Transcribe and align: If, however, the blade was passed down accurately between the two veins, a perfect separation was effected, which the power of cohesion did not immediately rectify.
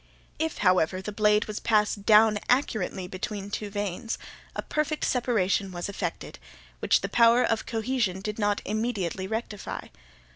If, 0.39 0.57
however, 0.65 0.99
the 0.99 1.11
blade 1.11 1.45
was 1.45 1.59
passed 1.59 2.07
down 2.07 2.39
accurately 2.49 3.07
between 3.07 3.43
the 3.43 3.49
two 3.51 3.69
veins, 3.69 4.17
a 4.55 4.63
perfect 4.63 5.05
separation 5.05 5.71
was 5.71 5.87
effected, 5.89 6.39
which 6.79 7.01
the 7.01 7.07
power 7.07 7.43
of 7.43 7.67
cohesion 7.67 8.19
did 8.19 8.39
not 8.39 8.63
immediately 8.65 9.27
rectify. 9.27 9.89